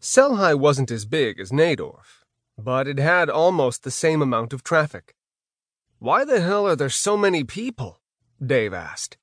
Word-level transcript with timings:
Selhai 0.00 0.58
wasn't 0.58 0.90
as 0.90 1.04
big 1.04 1.38
as 1.38 1.52
Nadorf, 1.52 2.24
but 2.56 2.88
it 2.88 2.98
had 2.98 3.28
almost 3.28 3.82
the 3.82 3.90
same 3.90 4.22
amount 4.22 4.54
of 4.54 4.64
traffic. 4.64 5.14
Why 5.98 6.24
the 6.24 6.40
hell 6.40 6.66
are 6.66 6.74
there 6.74 6.88
so 6.88 7.18
many 7.18 7.44
people? 7.44 8.00
Dave 8.44 8.72
asked. 8.72 9.18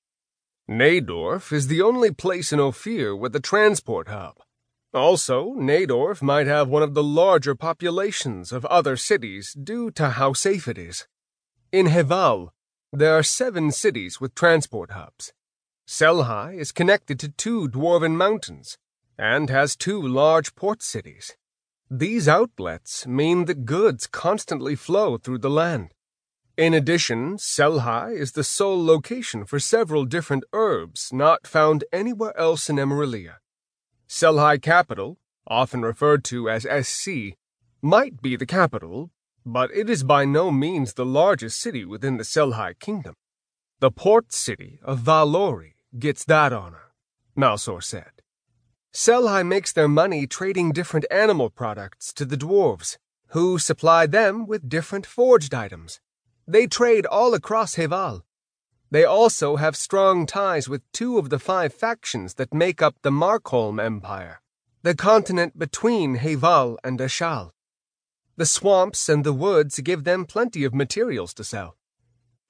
Nadorf 0.69 1.51
is 1.51 1.65
the 1.65 1.81
only 1.81 2.11
place 2.11 2.53
in 2.53 2.59
Ophir 2.59 3.15
with 3.15 3.35
a 3.35 3.39
transport 3.39 4.07
hub. 4.07 4.35
Also, 4.93 5.55
Nadorf 5.55 6.21
might 6.21 6.45
have 6.45 6.67
one 6.67 6.83
of 6.83 6.93
the 6.93 7.03
larger 7.03 7.55
populations 7.55 8.51
of 8.51 8.63
other 8.65 8.95
cities 8.95 9.53
due 9.53 9.89
to 9.91 10.09
how 10.09 10.33
safe 10.33 10.67
it 10.67 10.77
is. 10.77 11.07
In 11.71 11.87
Heval, 11.87 12.53
there 12.93 13.17
are 13.17 13.23
seven 13.23 13.71
cities 13.71 14.21
with 14.21 14.35
transport 14.35 14.91
hubs. 14.91 15.33
Selhai 15.87 16.55
is 16.55 16.71
connected 16.71 17.19
to 17.19 17.29
two 17.29 17.67
dwarven 17.67 18.15
mountains 18.15 18.77
and 19.17 19.49
has 19.49 19.75
two 19.75 20.01
large 20.01 20.55
port 20.55 20.81
cities. 20.81 21.35
These 21.89 22.27
outlets 22.27 23.07
mean 23.07 23.45
that 23.45 23.65
goods 23.65 24.07
constantly 24.07 24.75
flow 24.75 25.17
through 25.17 25.39
the 25.39 25.49
land. 25.49 25.93
In 26.57 26.73
addition, 26.73 27.37
Selhai 27.37 28.13
is 28.13 28.31
the 28.31 28.43
sole 28.43 28.83
location 28.83 29.45
for 29.45 29.59
several 29.59 30.05
different 30.05 30.43
herbs 30.53 31.11
not 31.13 31.45
found 31.45 31.83
anywhere 31.93 32.37
else 32.37 32.69
in 32.69 32.77
Emerilia. 32.77 33.35
Selhai 34.09 34.61
Capital, 34.61 35.17
often 35.45 35.83
referred 35.83 36.23
to 36.25 36.49
as 36.49 36.65
SC, 36.87 37.37
might 37.81 38.21
be 38.21 38.35
the 38.35 38.45
capital, 38.45 39.11
but 39.45 39.69
it 39.71 39.89
is 39.89 40.03
by 40.03 40.25
no 40.25 40.51
means 40.51 40.93
the 40.93 41.05
largest 41.05 41.59
city 41.61 41.85
within 41.85 42.17
the 42.17 42.23
Selhai 42.23 42.77
Kingdom. 42.79 43.13
The 43.79 43.91
port 43.91 44.33
city 44.33 44.79
of 44.83 44.99
Valori 45.01 45.75
gets 45.97 46.25
that 46.25 46.51
honor, 46.51 46.91
Malsor 47.37 47.83
said. 47.83 48.23
Selhai 48.97 49.45
makes 49.45 49.71
their 49.71 49.87
money 49.87 50.25
trading 50.25 50.71
different 50.71 51.05
animal 51.11 51.51
products 51.51 52.11
to 52.13 52.25
the 52.25 52.35
dwarves, 52.35 52.97
who 53.27 53.59
supply 53.59 54.07
them 54.07 54.47
with 54.47 54.67
different 54.67 55.05
forged 55.05 55.53
items. 55.53 56.01
They 56.47 56.65
trade 56.65 57.05
all 57.05 57.35
across 57.35 57.75
Heval. 57.75 58.23
They 58.89 59.03
also 59.03 59.57
have 59.57 59.75
strong 59.75 60.25
ties 60.25 60.67
with 60.67 60.91
two 60.93 61.19
of 61.19 61.29
the 61.29 61.37
five 61.37 61.75
factions 61.75 62.33
that 62.39 62.55
make 62.55 62.81
up 62.81 62.95
the 63.03 63.11
Markholm 63.11 63.79
Empire, 63.79 64.41
the 64.81 64.95
continent 64.95 65.59
between 65.59 66.15
Heval 66.15 66.79
and 66.83 66.97
Ashal. 66.97 67.51
The 68.35 68.47
swamps 68.47 69.07
and 69.07 69.23
the 69.23 69.31
woods 69.31 69.79
give 69.81 70.05
them 70.05 70.25
plenty 70.25 70.63
of 70.63 70.73
materials 70.73 71.35
to 71.35 71.43
sell. 71.43 71.77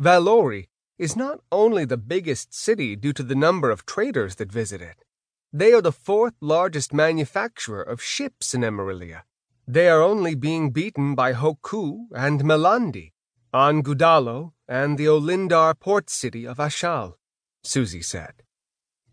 Valori 0.02 0.70
is 0.98 1.18
not 1.18 1.42
only 1.52 1.84
the 1.84 1.98
biggest 1.98 2.54
city 2.54 2.96
due 2.96 3.12
to 3.12 3.24
the 3.24 3.36
number 3.36 3.70
of 3.70 3.86
traders 3.86 4.36
that 4.36 4.50
visit 4.50 4.82
it, 4.82 5.04
they 5.54 5.74
are 5.74 5.82
the 5.82 5.92
fourth 5.92 6.34
largest 6.42 6.94
manufacturer 6.94 7.82
of 7.82 8.02
ships 8.02 8.54
in 8.54 8.62
Emerilia. 8.62 9.24
They 9.68 9.90
are 9.90 10.02
only 10.02 10.36
being 10.36 10.72
beaten 10.72 11.16
by 11.16 11.34
Hoku 11.34 12.08
and 12.16 12.44
Melandi, 12.44 13.12
on 13.54 13.84
Gudalo 13.84 14.54
and 14.68 14.98
the 14.98 15.06
Olindar 15.06 15.78
port 15.80 16.10
city 16.10 16.46
of 16.46 16.58
Ashal, 16.58 17.16
Susie 17.64 18.02
said. 18.02 18.44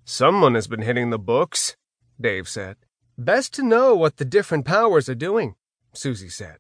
Someone 0.05 0.55
has 0.55 0.67
been 0.67 0.83
hitting 0.83 1.11
the 1.11 1.19
books, 1.19 1.77
Dave 2.21 2.49
said. 2.49 2.77
Best 3.17 3.55
to 3.55 3.63
know 3.63 3.95
what 3.95 4.17
the 4.17 4.25
different 4.25 4.65
powers 4.65 5.09
are 5.09 5.15
doing, 5.15 5.55
Susie 5.93 6.29
said, 6.29 6.59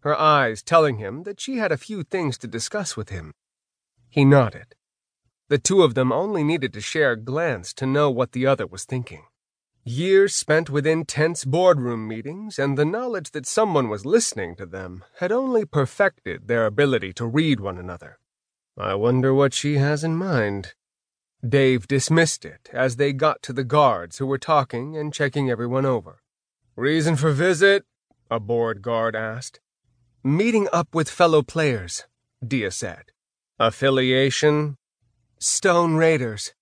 her 0.00 0.18
eyes 0.18 0.62
telling 0.62 0.96
him 0.96 1.24
that 1.24 1.40
she 1.40 1.58
had 1.58 1.70
a 1.70 1.76
few 1.76 2.02
things 2.02 2.38
to 2.38 2.48
discuss 2.48 2.96
with 2.96 3.10
him. 3.10 3.32
He 4.08 4.24
nodded. 4.24 4.74
The 5.50 5.58
two 5.58 5.82
of 5.82 5.94
them 5.94 6.12
only 6.12 6.44
needed 6.44 6.72
to 6.74 6.80
share 6.80 7.10
a 7.10 7.16
glance 7.16 7.74
to 7.74 7.84
know 7.84 8.08
what 8.08 8.30
the 8.30 8.46
other 8.46 8.68
was 8.68 8.84
thinking. 8.84 9.24
Years 9.82 10.32
spent 10.32 10.70
within 10.70 11.04
tense 11.04 11.44
boardroom 11.44 12.06
meetings 12.06 12.56
and 12.56 12.78
the 12.78 12.84
knowledge 12.84 13.32
that 13.32 13.46
someone 13.46 13.88
was 13.88 14.06
listening 14.06 14.54
to 14.56 14.64
them 14.64 15.02
had 15.18 15.32
only 15.32 15.64
perfected 15.64 16.46
their 16.46 16.66
ability 16.66 17.12
to 17.14 17.26
read 17.26 17.58
one 17.58 17.78
another. 17.78 18.20
I 18.78 18.94
wonder 18.94 19.34
what 19.34 19.52
she 19.52 19.78
has 19.78 20.04
in 20.04 20.14
mind. 20.14 20.74
Dave 21.46 21.88
dismissed 21.88 22.44
it 22.44 22.70
as 22.72 22.94
they 22.94 23.12
got 23.12 23.42
to 23.42 23.52
the 23.52 23.64
guards 23.64 24.18
who 24.18 24.26
were 24.26 24.38
talking 24.38 24.96
and 24.96 25.12
checking 25.12 25.50
everyone 25.50 25.84
over. 25.84 26.22
Reason 26.76 27.16
for 27.16 27.32
visit? 27.32 27.84
A 28.30 28.38
bored 28.38 28.82
guard 28.82 29.16
asked. 29.16 29.58
Meeting 30.22 30.68
up 30.72 30.94
with 30.94 31.10
fellow 31.10 31.42
players, 31.42 32.04
Dia 32.46 32.70
said. 32.70 33.10
Affiliation? 33.58 34.76
Stone 35.42 35.96
Raiders. 35.96 36.52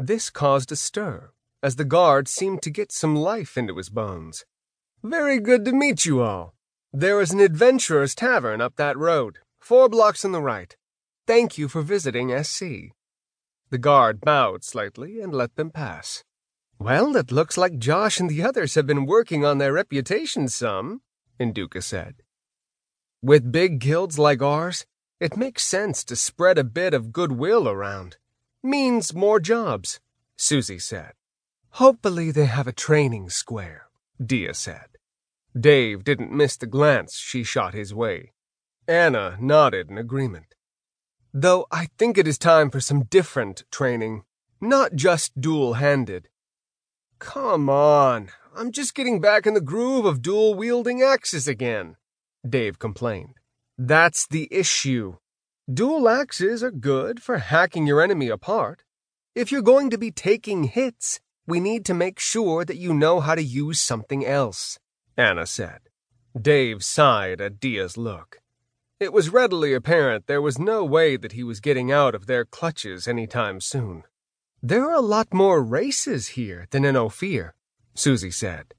This 0.00 0.30
caused 0.30 0.72
a 0.72 0.76
stir 0.76 1.30
as 1.62 1.76
the 1.76 1.84
guard 1.84 2.26
seemed 2.26 2.60
to 2.62 2.70
get 2.70 2.90
some 2.90 3.14
life 3.14 3.56
into 3.56 3.76
his 3.76 3.88
bones. 3.88 4.44
Very 5.00 5.38
good 5.38 5.64
to 5.64 5.72
meet 5.72 6.04
you 6.04 6.22
all. 6.22 6.52
There 6.92 7.20
is 7.20 7.30
an 7.30 7.38
adventurer's 7.38 8.16
tavern 8.16 8.60
up 8.60 8.74
that 8.76 8.98
road, 8.98 9.38
four 9.60 9.88
blocks 9.88 10.24
on 10.24 10.32
the 10.32 10.42
right. 10.42 10.76
Thank 11.28 11.56
you 11.56 11.68
for 11.68 11.82
visiting 11.82 12.36
SC. 12.42 12.90
The 13.70 13.78
guard 13.78 14.20
bowed 14.20 14.64
slightly 14.64 15.20
and 15.20 15.32
let 15.32 15.54
them 15.54 15.70
pass. 15.70 16.24
Well, 16.80 17.14
it 17.14 17.30
looks 17.30 17.56
like 17.56 17.78
Josh 17.78 18.18
and 18.18 18.28
the 18.28 18.42
others 18.42 18.74
have 18.74 18.88
been 18.88 19.06
working 19.06 19.44
on 19.44 19.58
their 19.58 19.72
reputations 19.72 20.52
some, 20.52 21.02
Induka 21.38 21.80
said. 21.80 22.16
With 23.22 23.52
big 23.52 23.78
guilds 23.78 24.18
like 24.18 24.42
ours, 24.42 24.84
it 25.20 25.36
makes 25.36 25.64
sense 25.64 26.04
to 26.04 26.16
spread 26.16 26.58
a 26.58 26.64
bit 26.64 26.92
of 26.94 27.12
goodwill 27.12 27.68
around. 27.68 28.16
Means 28.62 29.14
more 29.14 29.40
jobs, 29.40 30.00
Susie 30.36 30.78
said. 30.78 31.12
Hopefully 31.70 32.30
they 32.30 32.46
have 32.46 32.66
a 32.66 32.72
training 32.72 33.30
square, 33.30 33.88
Dia 34.24 34.54
said. 34.54 34.96
Dave 35.58 36.04
didn't 36.04 36.32
miss 36.32 36.56
the 36.56 36.66
glance 36.66 37.16
she 37.16 37.42
shot 37.42 37.74
his 37.74 37.94
way. 37.94 38.32
Anna 38.86 39.36
nodded 39.40 39.90
in 39.90 39.98
agreement. 39.98 40.54
Though 41.32 41.66
I 41.70 41.88
think 41.98 42.18
it 42.18 42.28
is 42.28 42.38
time 42.38 42.70
for 42.70 42.80
some 42.80 43.04
different 43.04 43.64
training, 43.70 44.22
not 44.60 44.94
just 44.94 45.40
dual-handed. 45.40 46.28
Come 47.18 47.68
on, 47.68 48.28
I'm 48.54 48.72
just 48.72 48.94
getting 48.94 49.20
back 49.20 49.46
in 49.46 49.54
the 49.54 49.60
groove 49.60 50.04
of 50.04 50.22
dual-wielding 50.22 51.02
axes 51.02 51.48
again, 51.48 51.96
Dave 52.46 52.78
complained. 52.78 53.35
That's 53.78 54.26
the 54.26 54.48
issue. 54.50 55.16
Dual 55.72 56.08
axes 56.08 56.62
are 56.62 56.70
good 56.70 57.22
for 57.22 57.38
hacking 57.38 57.86
your 57.86 58.00
enemy 58.00 58.28
apart. 58.28 58.84
If 59.34 59.52
you're 59.52 59.60
going 59.62 59.90
to 59.90 59.98
be 59.98 60.10
taking 60.10 60.64
hits, 60.64 61.20
we 61.46 61.60
need 61.60 61.84
to 61.84 61.94
make 61.94 62.18
sure 62.18 62.64
that 62.64 62.78
you 62.78 62.94
know 62.94 63.20
how 63.20 63.34
to 63.34 63.42
use 63.42 63.80
something 63.80 64.24
else, 64.24 64.78
Anna 65.16 65.44
said. 65.46 65.80
Dave 66.40 66.82
sighed 66.82 67.40
at 67.40 67.60
Dia's 67.60 67.96
look. 67.96 68.40
It 68.98 69.12
was 69.12 69.28
readily 69.28 69.74
apparent 69.74 70.26
there 70.26 70.40
was 70.40 70.58
no 70.58 70.82
way 70.82 71.18
that 71.18 71.32
he 71.32 71.42
was 71.42 71.60
getting 71.60 71.92
out 71.92 72.14
of 72.14 72.26
their 72.26 72.46
clutches 72.46 73.06
any 73.06 73.26
time 73.26 73.60
soon. 73.60 74.04
There 74.62 74.88
are 74.88 74.94
a 74.94 75.00
lot 75.00 75.34
more 75.34 75.62
races 75.62 76.28
here 76.28 76.66
than 76.70 76.84
in 76.84 76.96
Ophir, 76.96 77.54
Susie 77.94 78.30
said. 78.30 78.72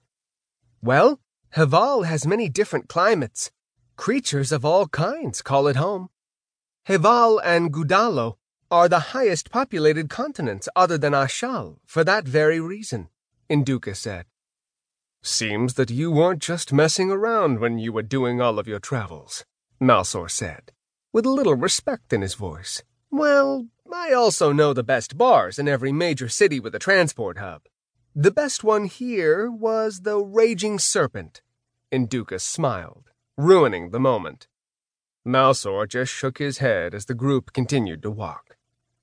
Well, 0.82 1.20
Heval 1.56 2.04
has 2.04 2.26
many 2.26 2.50
different 2.50 2.90
climates. 2.90 3.52
Creatures 3.98 4.52
of 4.52 4.64
all 4.64 4.88
kinds 4.88 5.42
call 5.42 5.68
it 5.68 5.76
home. 5.76 6.10
Heval 6.86 7.40
and 7.40 7.74
Gudalo 7.74 8.36
are 8.70 8.88
the 8.88 9.12
highest 9.12 9.50
populated 9.50 10.10
continents 10.10 10.70
other 10.76 10.98
than 10.98 11.14
Ashal 11.14 11.78
for 11.86 12.04
that 12.04 12.26
very 12.26 12.60
reason, 12.60 13.10
Induka 13.50 13.96
said. 13.96 14.26
Seems 15.24 15.74
that 15.74 15.90
you 15.90 16.12
weren't 16.12 16.42
just 16.42 16.72
messing 16.72 17.12
around 17.12 17.60
when 17.60 17.80
you 17.80 17.92
were 17.92 18.04
doing 18.04 18.40
all 18.40 18.60
of 18.60 18.68
your 18.68 18.80
travels, 18.80 19.44
Malsor 19.82 20.30
said, 20.30 20.72
with 21.12 21.26
a 21.26 21.32
little 21.32 21.56
respect 21.56 22.14
in 22.14 22.22
his 22.22 22.36
voice. 22.36 22.84
Well, 23.12 23.68
I 23.92 24.14
also 24.14 24.52
know 24.52 24.74
the 24.74 24.84
best 24.84 25.18
bars 25.18 25.58
in 25.58 25.68
every 25.68 25.92
major 25.92 26.30
city 26.30 26.60
with 26.60 26.76
a 26.76 26.80
transport 26.80 27.40
hub. 27.40 27.64
The 28.16 28.32
best 28.32 28.64
one 28.64 28.86
here 28.86 29.50
was 29.50 30.02
the 30.02 30.18
Raging 30.18 30.78
Serpent. 30.78 31.42
Induka 31.92 32.40
smiled, 32.40 33.07
ruining 33.38 33.92
the 33.92 34.00
moment. 34.00 34.48
Malsor 35.26 35.88
just 35.88 36.12
shook 36.12 36.40
his 36.40 36.58
head 36.58 36.94
as 36.94 37.06
the 37.06 37.14
group 37.14 37.54
continued 37.54 38.02
to 38.02 38.12
walk. 38.12 38.58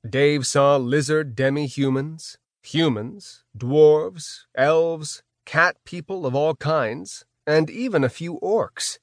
Dave 0.08 0.46
saw 0.46 0.76
lizard 0.76 1.34
demi-humans, 1.36 2.38
humans, 2.62 3.44
dwarves, 3.56 4.40
elves, 4.54 5.22
cat 5.44 5.76
people 5.84 6.26
of 6.26 6.34
all 6.34 6.54
kinds, 6.56 7.24
and 7.46 7.70
even 7.70 8.02
a 8.02 8.08
few 8.08 8.38
orcs. 8.40 8.98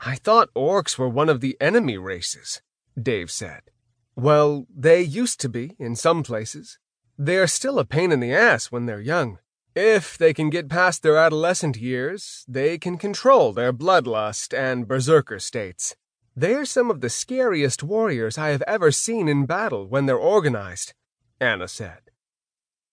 I 0.00 0.16
thought 0.16 0.52
orcs 0.54 0.98
were 0.98 1.08
one 1.08 1.28
of 1.28 1.40
the 1.40 1.56
enemy 1.60 1.96
races, 1.96 2.60
Dave 3.00 3.30
said. 3.30 3.62
Well, 4.16 4.66
they 4.74 5.00
used 5.00 5.40
to 5.40 5.48
be 5.48 5.76
in 5.78 5.94
some 5.96 6.22
places. 6.22 6.78
They 7.18 7.36
are 7.36 7.46
still 7.46 7.78
a 7.78 7.84
pain 7.84 8.10
in 8.10 8.20
the 8.20 8.34
ass 8.34 8.72
when 8.72 8.86
they're 8.86 9.00
young. 9.00 9.38
If 9.74 10.18
they 10.18 10.34
can 10.34 10.50
get 10.50 10.68
past 10.68 11.02
their 11.02 11.16
adolescent 11.16 11.78
years, 11.78 12.44
they 12.46 12.76
can 12.76 12.98
control 12.98 13.54
their 13.54 13.72
bloodlust 13.72 14.52
and 14.52 14.86
berserker 14.86 15.38
states. 15.38 15.96
They're 16.36 16.66
some 16.66 16.90
of 16.90 17.00
the 17.00 17.08
scariest 17.08 17.82
warriors 17.82 18.36
I 18.36 18.48
have 18.48 18.62
ever 18.66 18.90
seen 18.92 19.28
in 19.28 19.46
battle 19.46 19.86
when 19.88 20.04
they're 20.04 20.16
organized, 20.16 20.92
Anna 21.40 21.68
said. 21.68 22.11